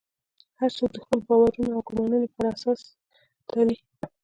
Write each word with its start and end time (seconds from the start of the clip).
هر 0.59 0.69
څوک 0.77 0.89
د 0.93 0.97
خپلو 1.03 1.19
باورونو 1.27 1.69
او 1.75 1.81
ګومانونو 1.87 2.27
پر 2.35 2.45
اساس 2.53 2.79
تلي. 3.49 3.77